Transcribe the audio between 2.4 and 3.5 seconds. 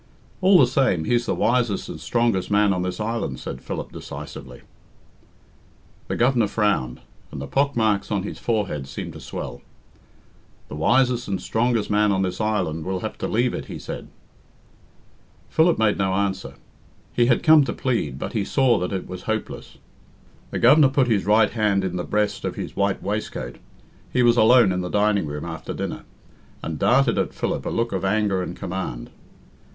man on this island,"